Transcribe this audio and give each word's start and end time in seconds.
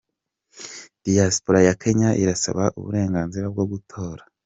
Diyasipora 1.03 1.59
ya 1.67 1.73
Kenya 1.81 2.09
irasaba 2.21 2.63
uburenganzira 2.79 3.45
bwo 3.53 3.65
gutora 3.71 4.23